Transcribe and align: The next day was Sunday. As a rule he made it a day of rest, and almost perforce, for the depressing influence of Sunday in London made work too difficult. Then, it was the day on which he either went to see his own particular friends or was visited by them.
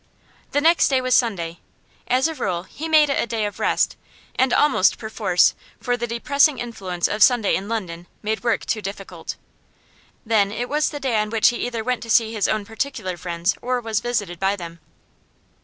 The 0.51 0.61
next 0.61 0.87
day 0.87 0.99
was 0.99 1.13
Sunday. 1.15 1.59
As 2.07 2.27
a 2.27 2.33
rule 2.33 2.63
he 2.63 2.89
made 2.89 3.11
it 3.11 3.21
a 3.21 3.27
day 3.27 3.45
of 3.45 3.59
rest, 3.59 3.97
and 4.35 4.51
almost 4.51 4.97
perforce, 4.97 5.53
for 5.79 5.95
the 5.95 6.07
depressing 6.07 6.57
influence 6.57 7.07
of 7.07 7.21
Sunday 7.21 7.53
in 7.53 7.69
London 7.69 8.07
made 8.23 8.43
work 8.43 8.65
too 8.65 8.81
difficult. 8.81 9.35
Then, 10.25 10.51
it 10.51 10.69
was 10.69 10.89
the 10.89 10.99
day 10.99 11.17
on 11.19 11.29
which 11.29 11.49
he 11.49 11.67
either 11.67 11.83
went 11.83 12.01
to 12.01 12.09
see 12.09 12.33
his 12.33 12.47
own 12.47 12.65
particular 12.65 13.15
friends 13.15 13.55
or 13.61 13.79
was 13.79 13.99
visited 13.99 14.39
by 14.39 14.55
them. 14.55 14.79